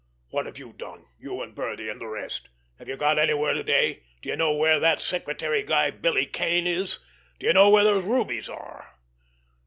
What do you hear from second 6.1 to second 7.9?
Kane, is? Do you know where